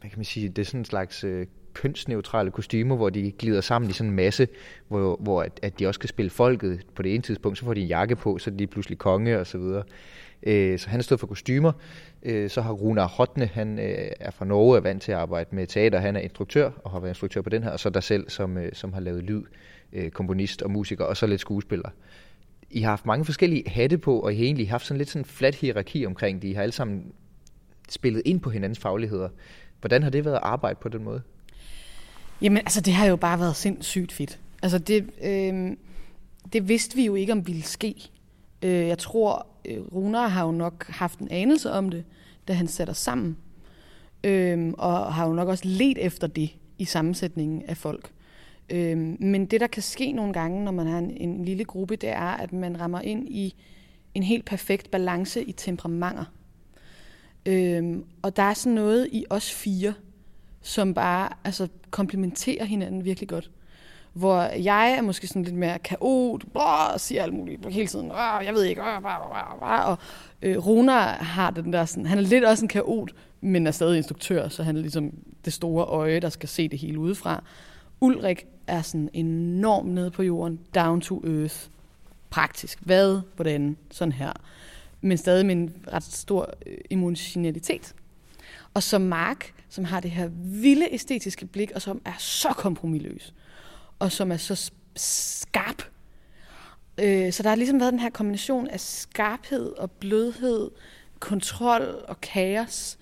[0.00, 1.46] hvad kan man sige, det er sådan en slags øh,
[1.80, 4.48] kønsneutrale kostymer, hvor de glider sammen i sådan en masse,
[4.88, 7.74] hvor, hvor at, at de også kan spille folket på det ene tidspunkt, så får
[7.74, 9.82] de en jakke på, så er de pludselig konge og så videre.
[10.42, 11.72] Øh, så han stod stået for kostymer.
[12.22, 15.56] Øh, så har Runar Hotne, han øh, er fra Norge, er vant til at arbejde
[15.56, 15.98] med teater.
[15.98, 17.70] Han er instruktør og har været instruktør på den her.
[17.70, 19.42] Og så der selv, som, øh, som har lavet lyd,
[19.92, 21.88] øh, komponist og musiker, og så lidt skuespiller.
[22.70, 25.20] I har haft mange forskellige hatte på, og I har egentlig haft sådan lidt sådan
[25.20, 26.48] en flat hierarki omkring det.
[26.48, 27.12] I har alle sammen
[27.88, 29.28] spillet ind på hinandens fagligheder.
[29.80, 31.22] Hvordan har det været at arbejde på den måde?
[32.42, 34.38] Jamen, altså, det har jo bare været sindssygt fedt.
[34.62, 35.76] Altså, det, øh,
[36.52, 37.94] det vidste vi jo ikke, om ville ske.
[38.62, 42.04] Øh, jeg tror, øh, Runar har jo nok haft en anelse om det,
[42.48, 43.36] da han satte os sammen.
[44.24, 48.10] Øh, og har jo nok også let efter det i sammensætningen af folk.
[48.70, 51.96] Øh, men det, der kan ske nogle gange, når man har en, en lille gruppe,
[51.96, 53.54] det er, at man rammer ind i
[54.14, 56.24] en helt perfekt balance i temperamenter.
[57.46, 59.94] Øh, og der er sådan noget i os fire,
[60.62, 63.50] som bare altså, komplementerer hinanden virkelig godt.
[64.12, 68.10] Hvor jeg er måske sådan lidt mere kaot, og siger alt muligt hele tiden,
[68.44, 69.98] jeg ved ikke, blah, blah, blah, og
[70.42, 73.96] øh, Rona har den der sådan, han er lidt også en kaot, men er stadig
[73.96, 75.10] instruktør, så han er ligesom
[75.44, 77.42] det store øje, der skal se det hele udefra.
[78.00, 81.56] Ulrik er sådan enormt nede på jorden, down to earth,
[82.30, 82.78] praktisk.
[82.82, 84.32] Hvad, hvordan, sådan her.
[85.00, 87.94] Men stadig med en ret stor øh, emotionalitet.
[88.74, 93.34] Og så Mark, som har det her vilde æstetiske blik, og som er så kompromilløs,
[93.98, 95.82] og som er så skarp.
[96.98, 100.70] Øh, så der har ligesom været den her kombination af skarphed og blødhed,
[101.18, 102.98] kontrol og kaos,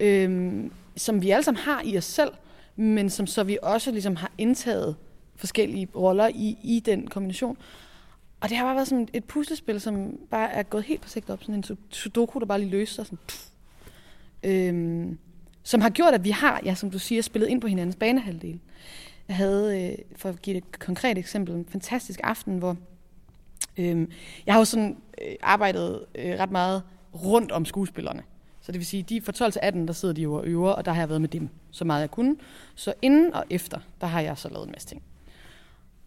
[0.00, 0.64] øh,
[0.96, 2.30] som vi alle sammen har i os selv,
[2.76, 4.96] men som så vi også ligesom har indtaget
[5.36, 7.56] forskellige roller i, i den kombination.
[8.40, 11.42] Og det har bare været sådan et puslespil, som bare er gået helt perfekt op.
[11.42, 13.06] Sådan en sudoku, der bare lige løser sig.
[13.06, 13.18] Sådan,
[14.42, 15.18] øhm,
[15.70, 18.60] som har gjort, at vi har, ja, som du siger, spillet ind på hinandens banehalvdel.
[19.28, 22.76] Jeg havde, øh, for at give et konkret eksempel, en fantastisk aften, hvor
[23.76, 24.06] øh,
[24.46, 26.82] jeg har jo sådan øh, arbejdet øh, ret meget
[27.14, 28.22] rundt om skuespillerne.
[28.60, 30.70] Så det vil sige, de fra 12 til 18, der sidder de jo og øver,
[30.70, 32.36] og der har jeg været med dem så meget jeg kunne.
[32.74, 35.02] Så inden og efter, der har jeg så lavet en masse ting.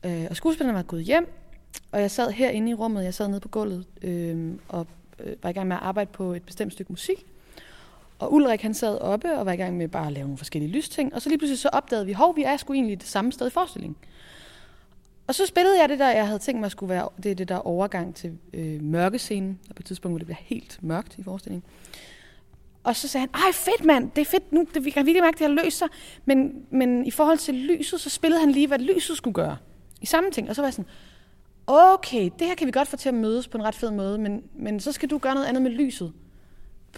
[0.06, 1.34] Øh, og skuespillerne var gået hjem,
[1.91, 4.88] og jeg sad herinde i rummet, jeg sad nede på gulvet, øh, og
[5.19, 7.26] øh, var i gang med at arbejde på et bestemt stykke musik.
[8.23, 10.71] Og Ulrik han sad oppe og var i gang med bare at lave nogle forskellige
[10.71, 11.15] lysting.
[11.15, 13.47] Og så lige pludselig så opdagede vi, hov, vi er sgu egentlig det samme sted
[13.47, 13.97] i forestillingen.
[15.27, 17.49] Og så spillede jeg det der, jeg havde tænkt mig skulle være, det er det
[17.49, 21.23] der overgang til øh, mørkescenen, og på et tidspunkt, hvor det bliver helt mørkt i
[21.23, 21.63] forestillingen.
[22.83, 25.23] Og så sagde han, ej fedt mand, det er fedt nu, det, vi kan virkelig
[25.23, 25.88] mærke, det har løst sig.
[26.25, 29.57] Men, men i forhold til lyset, så spillede han lige, hvad lyset skulle gøre.
[30.01, 30.49] I samme ting.
[30.49, 30.89] Og så var jeg sådan,
[31.67, 34.17] okay, det her kan vi godt få til at mødes på en ret fed måde,
[34.17, 36.13] men, men så skal du gøre noget andet med lyset.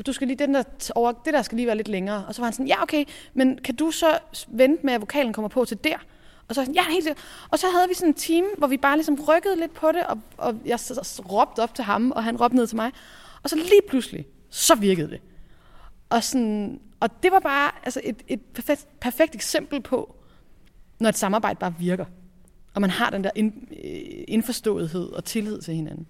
[0.04, 0.64] Du skal lige, den der
[0.96, 2.26] over, det der skal lige være lidt længere.
[2.28, 5.34] Og så var han sådan, ja okay, men kan du så vente med, at vokalen
[5.34, 5.98] kommer på til der?
[6.48, 7.24] Og så sådan, ja, helt sikkert.
[7.50, 10.04] Og så havde vi sådan en team, hvor vi bare ligesom rykkede lidt på det,
[10.04, 12.92] og, og jeg så råbte op til ham, og han råbte ned til mig.
[13.44, 15.22] Og så lige pludselig, så virkede det.
[16.10, 20.16] Og, sådan, og det var bare altså et, et perfekt, perfekt eksempel på,
[21.00, 22.06] når et samarbejde bare virker.
[22.74, 26.08] Og man har den der ind, øh, indforståethed og tillid til hinanden.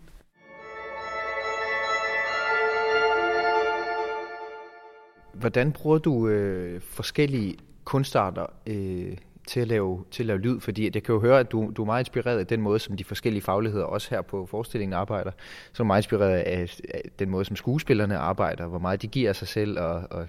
[5.40, 9.18] Hvordan bruger du øh, forskellige kunstarter øh,
[9.48, 10.60] til, at lave, til at lave lyd?
[10.60, 12.98] Fordi jeg kan jo høre, at du, du er meget inspireret af den måde, som
[12.98, 15.32] de forskellige fagligheder også her på forestillingen arbejder.
[15.74, 19.08] Så er du meget inspireret af, af den måde, som skuespillerne arbejder, hvor meget de
[19.08, 20.28] giver af sig selv og, og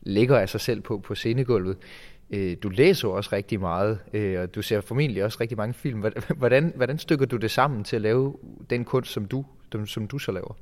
[0.00, 1.76] lægger af sig selv på, på scenegulvet.
[2.30, 6.04] Øh, du læser også rigtig meget, øh, og du ser formentlig også rigtig mange film.
[6.36, 8.36] Hvordan, hvordan stykker du det sammen til at lave
[8.70, 9.44] den kunst, som du,
[9.86, 10.56] som du så laver?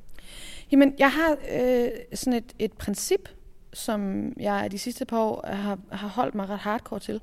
[0.72, 3.28] Jamen, jeg har øh, sådan et, et princip,
[3.74, 7.20] som jeg de sidste par år har, har holdt mig ret hardcore til,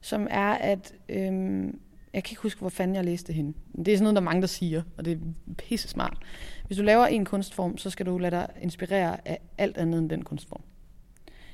[0.00, 1.80] som er, at øhm,
[2.12, 3.52] jeg kan ikke huske, hvor fanden jeg læste hende.
[3.76, 6.18] Det er sådan noget, der er mange, der siger, og det er pisse smart.
[6.66, 10.10] Hvis du laver en kunstform, så skal du lade dig inspirere af alt andet end
[10.10, 10.62] den kunstform.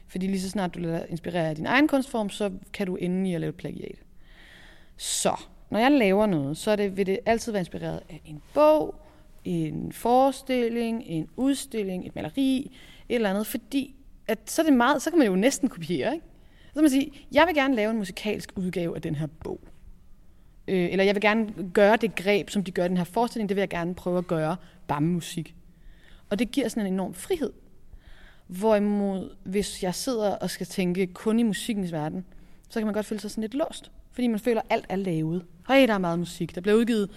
[0.08, 2.96] Fordi lige så snart du lader dig inspirere af din egen kunstform, så kan du
[2.96, 3.98] ende i at lave plagiat.
[4.96, 8.42] Så, når jeg laver noget, så er det, vil det altid være inspireret af en
[8.54, 8.94] bog,
[9.44, 12.72] en forestilling, en udstilling, et maleri,
[13.08, 13.94] et eller andet, fordi
[14.30, 16.14] at så, er det meget, så kan man jo næsten kopiere.
[16.14, 16.26] Ikke?
[16.68, 19.60] Så kan man sige, jeg vil gerne lave en musikalsk udgave af den her bog.
[20.68, 23.48] Øh, eller jeg vil gerne gøre det greb, som de gør i den her forestilling,
[23.48, 24.56] det vil jeg gerne prøve at gøre
[24.88, 25.54] bare med musik.
[26.30, 27.52] Og det giver sådan en enorm frihed.
[28.46, 32.24] Hvorimod, hvis jeg sidder og skal tænke kun i musikkens verden,
[32.68, 33.90] så kan man godt føle sig sådan lidt låst.
[34.12, 35.44] Fordi man føler, at alt er lavet.
[35.62, 36.54] Høj, der er meget musik.
[36.54, 37.10] Der bliver udgivet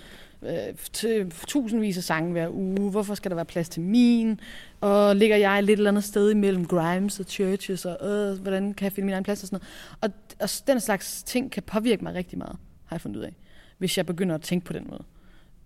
[0.46, 2.92] øh, til tusindvis af sange hver uge.
[2.92, 4.40] Hvorfor skal der være plads til min?
[4.82, 8.74] Og ligger jeg et lidt eller andet sted imellem Grimes og Churches, og øh, hvordan
[8.74, 9.66] kan jeg finde min egen plads og sådan
[10.02, 10.14] noget.
[10.38, 13.34] Og, og den slags ting kan påvirke mig rigtig meget, har jeg fundet ud af,
[13.78, 15.04] hvis jeg begynder at tænke på den måde.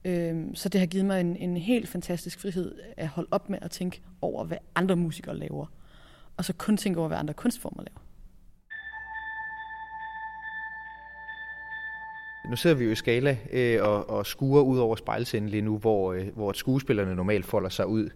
[0.06, 3.60] Øh, så det har givet mig en, en helt fantastisk frihed at holde op med
[3.62, 5.66] at tænke over, hvad andre musikere laver.
[6.38, 8.07] Og så kun tænke over, hvad andre kunstformer laver.
[12.50, 15.78] Nu sidder vi jo i skala øh, og, og skuer ud over spejlsenden lige nu,
[15.78, 18.10] hvor, øh, hvor skuespillerne normalt folder sig ud.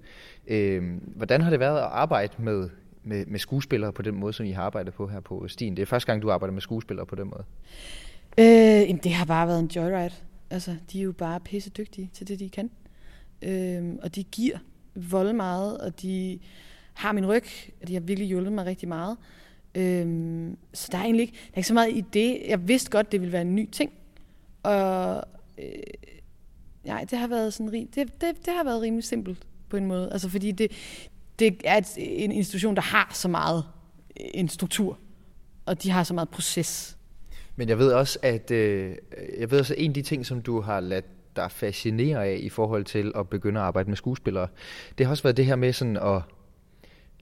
[0.48, 0.84] Øh,
[1.16, 2.70] hvordan har det været at arbejde med,
[3.04, 5.76] med, med skuespillere på den måde, som I har arbejdet på her på Stien?
[5.76, 7.44] Det er første gang, du arbejder med skuespillere på den måde.
[8.38, 10.16] Øh, jamen, det har bare været en joyride.
[10.50, 12.70] Altså, de er jo bare pisse dygtige til det, de kan.
[13.42, 14.58] Øh, og de giver
[14.96, 16.40] vold meget, og de
[16.94, 17.44] har min ryg,
[17.82, 19.18] og de har virkelig hjulpet mig rigtig meget.
[19.76, 22.42] Øhm, så der er egentlig ikke, der er ikke så meget i det.
[22.48, 23.92] Jeg vidste godt, det ville være en ny ting.
[24.64, 25.24] Og
[25.58, 25.66] øh,
[26.84, 29.38] nej, det har været sådan det, det, det har været rimelig simpelt
[29.70, 30.10] på en måde.
[30.12, 30.72] Altså fordi det,
[31.40, 33.64] det er et, en institution, der har så meget
[34.20, 34.98] øh, en struktur,
[35.66, 36.98] og de har så meget proces.
[37.56, 38.96] Men jeg ved også, at øh,
[39.40, 42.40] jeg ved også, at en af de ting, som du har ladt dig fascinere af
[42.42, 44.48] i forhold til at begynde at arbejde med skuespillere,
[44.98, 46.22] det har også været det her med sådan at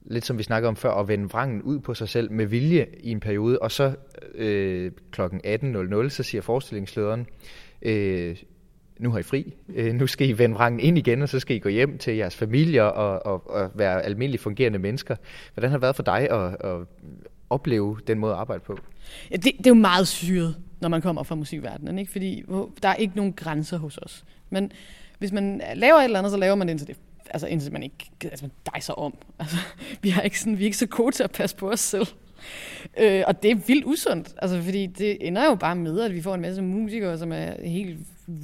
[0.02, 2.86] lidt som vi snakkede om før, at vende vrangen ud på sig selv med vilje
[3.00, 3.94] i en periode, og så
[4.34, 5.20] øh, kl.
[5.22, 7.26] 18.00, så siger forestillingslederen,
[7.82, 8.36] øh,
[8.98, 11.56] nu har I fri, øh, nu skal I vende vrangen ind igen, og så skal
[11.56, 15.16] I gå hjem til jeres familier og, og, og være almindeligt fungerende mennesker.
[15.54, 16.86] Hvordan har det været for dig at, at
[17.50, 18.78] opleve den måde at arbejde på?
[19.30, 22.12] Ja, det, det er jo meget syret, når man kommer fra musikverdenen, ikke?
[22.12, 22.44] fordi
[22.82, 24.24] der er ikke nogen grænser hos os.
[24.50, 24.72] Men
[25.18, 26.96] hvis man laver et eller andet, så laver man det indtil det
[27.30, 29.14] altså indtil man ikke altså, man dejser om.
[29.38, 29.56] Altså,
[30.02, 32.06] vi, er ikke sådan, vi er ikke så gode til at passe på os selv.
[32.98, 36.22] Øh, og det er vildt usundt, altså, fordi det ender jo bare med, at vi
[36.22, 37.98] får en masse musikere, som er helt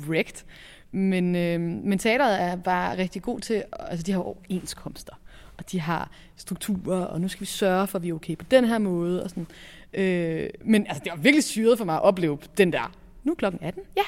[0.09, 0.45] wrecked.
[0.93, 5.13] Men, øh, men teateret er bare rigtig god til, altså de har overenskomster,
[5.59, 8.45] og de har strukturer, og nu skal vi sørge for, at vi er okay på
[8.51, 9.23] den her måde.
[9.23, 9.47] Og sådan.
[9.95, 12.93] Øh, men altså, det var virkelig syret for mig at opleve den der,
[13.25, 14.03] nu er klokken 18, ja,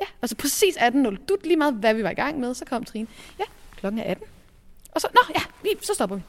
[0.00, 2.84] ja, altså præcis 18.00, du lige meget, hvad vi var i gang med, så kom
[2.84, 3.06] Trine,
[3.38, 3.44] ja,
[3.82, 4.26] klokken er 18.
[4.92, 6.22] Og så, nå ja, vi, så stopper vi.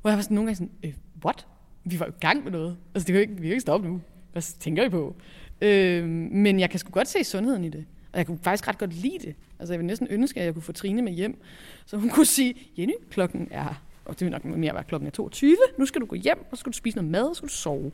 [0.00, 0.92] Hvor jeg var sådan nogle gange sådan, øh,
[1.24, 1.46] what?
[1.84, 2.76] Vi var jo i gang med noget.
[2.94, 4.00] Altså, det kan ikke, vi kan ikke stoppe nu.
[4.32, 5.16] Hvad tænker I på?
[5.60, 7.86] Øh, men jeg kan sgu godt se sundheden i det.
[8.12, 9.34] Og jeg kunne faktisk ret godt lide det.
[9.58, 11.42] Altså, jeg ville næsten ønske, at jeg kunne få Trine med hjem.
[11.86, 15.10] Så hun kunne sige, Jenny, klokken er, og det vil nok mere være klokken er
[15.10, 15.56] 22.
[15.78, 17.48] Nu skal du gå hjem, og så skal du spise noget mad, og så skal
[17.48, 17.92] du sove.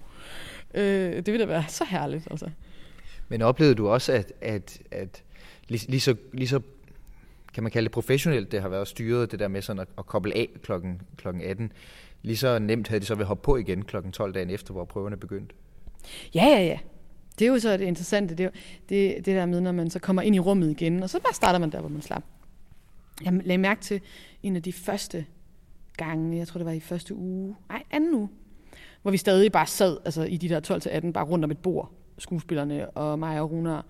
[0.74, 2.50] Øh, det ville da være så herligt, altså.
[3.28, 5.22] Men oplevede du også, at, at, at
[5.68, 6.60] lige, lige, så, lige så
[7.54, 10.06] kan man kalde det professionelt, det har været styret, det der med sådan at, at
[10.06, 11.72] koble af klokken, klokken 18.
[12.22, 14.84] Lige så nemt havde de så ved hoppe på igen klokken 12 dagen efter, hvor
[14.84, 15.54] prøverne begyndte.
[16.34, 16.78] Ja, ja, ja.
[17.38, 18.50] Det er jo så det interessante, det, er
[18.88, 21.34] det, det der med, når man så kommer ind i rummet igen, og så bare
[21.34, 22.22] starter man der, hvor man slap.
[23.24, 24.00] Jeg lagde mærke til
[24.42, 25.26] en af de første
[25.96, 28.28] gange, jeg tror det var i første uge, nej, anden uge,
[29.02, 31.92] hvor vi stadig bare sad altså, i de der 12-18, bare rundt om et bord,
[32.18, 33.86] skuespillerne og mig og Runar,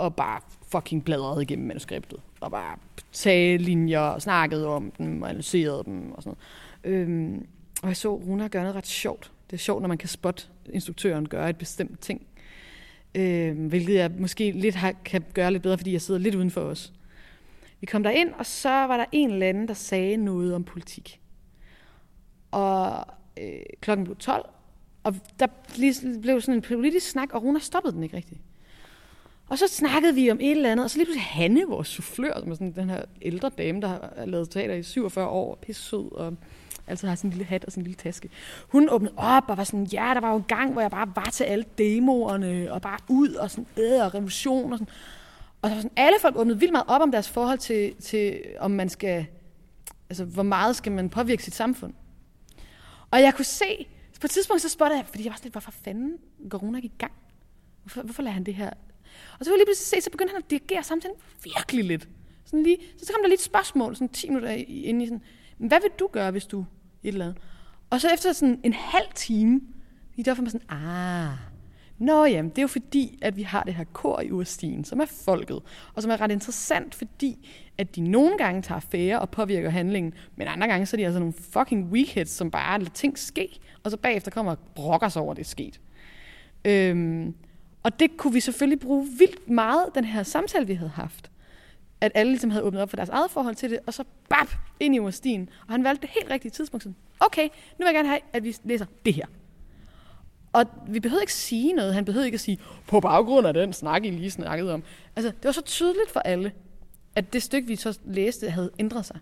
[0.00, 2.20] og bare fucking bladrede igennem manuskriptet.
[2.40, 2.76] Og bare
[3.12, 6.36] tage linjer og snakkede om dem og analyserede dem og sådan
[6.84, 7.08] noget.
[7.08, 7.46] Øhm,
[7.82, 9.32] og jeg så Runa gøre noget ret sjovt.
[9.50, 12.26] Det er sjovt, når man kan spotte instruktøren gøre et bestemt ting.
[13.14, 16.50] Øhm, hvilket jeg måske lidt har, kan gøre lidt bedre, fordi jeg sidder lidt uden
[16.50, 16.92] for os.
[17.80, 20.64] Vi kom der ind, og så var der en eller anden, der sagde noget om
[20.64, 21.20] politik.
[22.50, 23.04] Og
[23.40, 24.48] øh, klokken blev 12,
[25.02, 25.46] og der
[26.22, 28.40] blev sådan en politisk snak, og Runa stoppede den ikke rigtigt.
[29.50, 32.40] Og så snakkede vi om et eller andet, og så lige pludselig Hanne, vores soufflør,
[32.40, 35.82] som er sådan den her ældre dame, der har lavet teater i 47 år, pisse
[35.82, 36.36] sød, og
[36.86, 38.30] altså har sin en lille hat og sin en lille taske.
[38.68, 41.12] Hun åbnede op og var sådan, ja, der var jo en gang, hvor jeg bare
[41.14, 44.92] var til alle demoerne, og bare ud, og sådan, øh, og revolution, og sådan.
[45.62, 48.42] Og så var sådan, alle folk åbnede vildt meget op om deres forhold til, til,
[48.58, 49.26] om man skal,
[50.10, 51.92] altså, hvor meget skal man påvirke sit samfund.
[53.10, 53.86] Og jeg kunne se,
[54.20, 56.16] på et tidspunkt så spottede jeg, fordi jeg var sådan lidt, hvorfor fanden
[56.50, 57.12] går Rune ikke i gang?
[57.82, 58.70] Hvorfor, hvorfor lader han det her
[59.40, 62.08] og så kunne jeg lige pludselig se, så begyndte han at dirigere samtalen virkelig lidt.
[62.44, 65.22] Sådan lige, så kom der lige et spørgsmål, sådan 10 minutter ind i sådan,
[65.58, 66.60] hvad vil du gøre, hvis du
[67.02, 67.42] et eller andet?
[67.90, 69.60] Og så efter sådan en halv time,
[70.16, 71.38] lige derfor man sådan, ah,
[72.00, 75.00] Nå jamen, det er jo fordi, at vi har det her kor i Urstien, som
[75.00, 75.60] er folket,
[75.94, 77.48] og som er ret interessant, fordi
[77.78, 81.04] at de nogle gange tager affære og påvirker handlingen, men andre gange så er de
[81.04, 85.08] altså nogle fucking weakheads, som bare lader ting ske, og så bagefter kommer og brokker
[85.08, 85.80] sig over, at det er sket.
[86.64, 87.34] Øhm,
[87.82, 91.30] og det kunne vi selvfølgelig bruge vildt meget, den her samtale, vi havde haft.
[92.00, 94.48] At alle ligesom havde åbnet op for deres eget forhold til det, og så bap,
[94.80, 95.48] ind i Urstien.
[95.66, 96.82] Og han valgte det helt rigtige tidspunkt.
[96.82, 99.26] Sådan, okay, nu vil jeg gerne have, at vi læser det her.
[100.52, 101.94] Og vi behøvede ikke sige noget.
[101.94, 104.82] Han behøvede ikke at sige, på baggrund af den snak, I lige snakkede om.
[105.16, 106.52] Altså, det var så tydeligt for alle,
[107.16, 109.18] at det stykke, vi så læste, havde ændret sig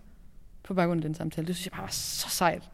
[0.63, 1.47] på baggrund af den samtale.
[1.47, 2.69] Det synes jeg bare var så sejt.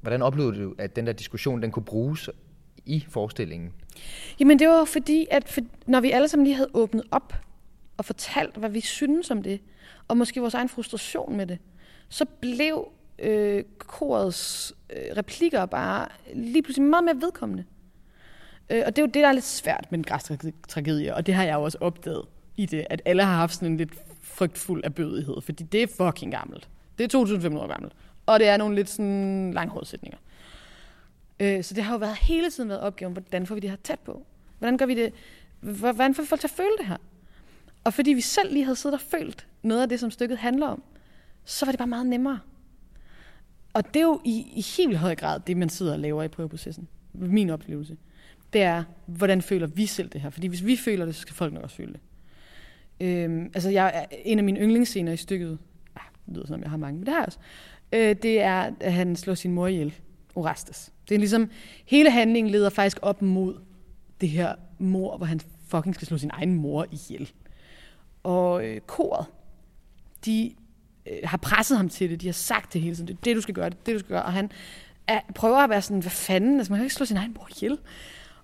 [0.00, 2.30] Hvordan oplevede du, at den der diskussion, den kunne bruges
[2.86, 3.72] i forestillingen?
[4.40, 7.34] Jamen det var fordi, at for, når vi alle sammen lige havde åbnet op,
[7.96, 9.60] og fortalt, hvad vi synes om det,
[10.08, 11.58] og måske vores egen frustration med det,
[12.08, 17.64] så blev øh, korets øh, replikker bare lige pludselig meget mere vedkommende.
[18.70, 21.34] Øh, og det er jo det, der er lidt svært med en græstragedie, og det
[21.34, 22.22] har jeg jo også opdaget
[22.56, 23.90] i det, at alle har haft sådan en lidt
[24.22, 26.68] frygtfuld erbødighed, fordi det er fucking gammelt.
[26.98, 27.92] Det er 2.500 år gammelt.
[28.26, 30.18] Og det er nogle lidt sådan langhårdsætninger.
[31.40, 33.76] Øh, så det har jo været hele tiden været opgaven, hvordan får vi det her
[33.76, 34.26] tæt på?
[34.58, 35.12] Hvordan gør vi det?
[35.60, 36.96] Hvordan får vi folk til at føle det her?
[37.84, 40.66] Og fordi vi selv lige havde siddet og følt noget af det, som stykket handler
[40.66, 40.82] om,
[41.44, 42.38] så var det bare meget nemmere.
[43.72, 46.28] Og det er jo i, i helt høj grad det, man sidder og laver i
[46.28, 46.88] prøveprocessen.
[47.12, 47.96] Min oplevelse.
[48.52, 50.30] Det er, hvordan føler vi selv det her?
[50.30, 52.00] Fordi hvis vi føler det, så skal folk nok også føle det.
[53.00, 55.58] Øhm, altså, jeg, en af mine yndlingsscener i stykket,
[55.96, 57.38] ah, det lyder som om jeg har mange, men det har jeg også,
[57.92, 59.94] øh, det er, at han slår sin mor ihjel,
[60.36, 60.92] Orestes.
[61.08, 61.50] Det er ligesom,
[61.86, 63.60] hele handlingen leder faktisk op mod
[64.20, 67.32] det her mor, hvor han fucking skal slå sin egen mor ihjel.
[68.22, 69.26] Og øh, koret,
[70.24, 70.54] de
[71.06, 73.36] øh, har presset ham til det, de har sagt det hele tiden, det er det,
[73.36, 74.50] du skal gøre, det er det, du skal gøre, og han
[75.06, 77.48] er, prøver at være sådan, hvad fanden, altså man kan ikke slå sin egen mor
[77.50, 77.78] ihjel.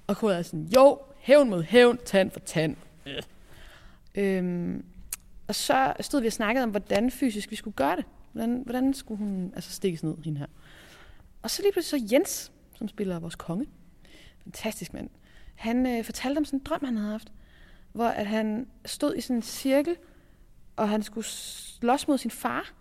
[0.06, 2.76] Og koret er sådan, jo, hævn mod hævn, tand for tand.
[3.06, 3.22] Øh.
[4.14, 4.84] Øhm,
[5.48, 8.04] og så stod vi og snakkede om, hvordan fysisk vi skulle gøre det.
[8.32, 10.46] Hvordan, hvordan skulle hun altså stikkes ned, hende her.
[11.42, 13.66] Og så lige pludselig så Jens, som spiller vores konge,
[14.42, 15.10] fantastisk mand,
[15.54, 17.32] han øh, fortalte om sådan en drøm, han havde haft,
[17.92, 19.96] hvor at han stod i sådan en cirkel,
[20.76, 22.72] og han skulle slås mod sin far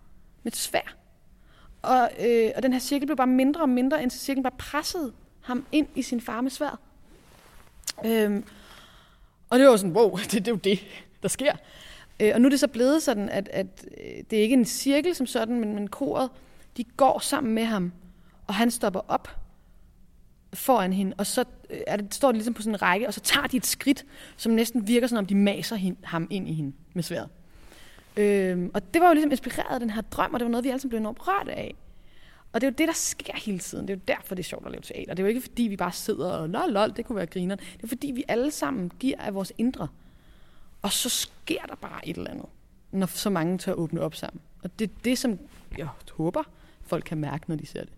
[0.42, 0.96] med et svær.
[1.82, 5.12] Og, øh, og den her cirkel blev bare mindre og mindre, indtil cirklen bare pressede
[5.40, 6.80] ham ind i sin far med svær.
[8.04, 8.44] Øhm,
[9.50, 10.80] og det var sådan, wow, det, det er jo det,
[11.22, 11.52] der sker.
[12.20, 14.64] Øh, og nu er det så blevet sådan, at, at øh, det er ikke en
[14.64, 16.30] cirkel som sådan, men, men koret,
[16.76, 17.92] de går sammen med ham,
[18.52, 19.28] og han stopper op
[20.54, 23.14] foran hende, og så øh, er det, står de ligesom på sådan en række, og
[23.14, 24.04] så tager de et skridt,
[24.36, 27.28] som næsten virker som om de maser hende, ham ind i hende med sværet.
[28.16, 30.64] Øhm, og det var jo ligesom inspireret af den her drøm, og det var noget,
[30.64, 31.74] vi alle sammen blev enormt rørt af.
[32.52, 33.88] Og det er jo det, der sker hele tiden.
[33.88, 35.14] Det er jo derfor, det er sjovt at lave teater.
[35.14, 37.58] Det er jo ikke, fordi vi bare sidder og, nå lol, det kunne være grineren.
[37.76, 39.88] Det er fordi, vi alle sammen giver af vores indre.
[40.82, 42.46] Og så sker der bare et eller andet,
[42.92, 44.40] når så mange tør åbne op sammen.
[44.64, 45.38] Og det er det, som
[45.78, 46.42] jeg håber,
[46.82, 47.92] folk kan mærke, når de ser det.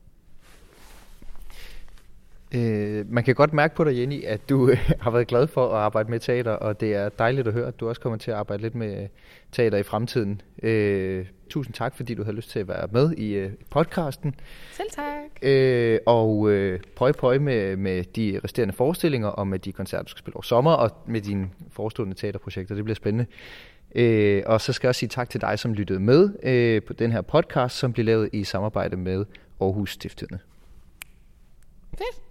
[2.54, 5.68] Øh, man kan godt mærke på dig, Jenny, at du øh, har været glad for
[5.68, 8.30] at arbejde med teater, og det er dejligt at høre, at du også kommer til
[8.30, 9.08] at arbejde lidt med
[9.52, 10.40] teater i fremtiden.
[10.62, 14.34] Øh, tusind tak, fordi du havde lyst til at være med i øh, podcasten.
[14.72, 15.22] Selv tak.
[15.42, 20.10] Øh, og øh, pøj pøj med, med de resterende forestillinger, og med de koncerter, du
[20.10, 22.74] skal spille over sommer, og med dine forestående teaterprojekter.
[22.74, 23.26] Det bliver spændende.
[23.94, 26.92] Øh, og så skal jeg også sige tak til dig, som lyttede med øh, på
[26.92, 29.24] den her podcast, som blev lavet i samarbejde med
[29.60, 30.38] Aarhus Stiftende.
[31.98, 32.24] Fedt.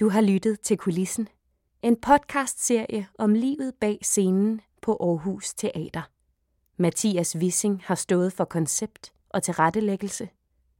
[0.00, 1.28] Du har lyttet til Kulissen.
[1.82, 6.02] En podcastserie om livet bag scenen på Aarhus Teater.
[6.76, 10.28] Mathias Wissing har stået for koncept og tilrettelæggelse.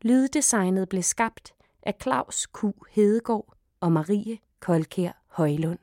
[0.02, 2.64] Lyddesignet blev skabt af Claus Q.
[2.90, 5.78] Hedegaard og Marie Kolkær Højlund.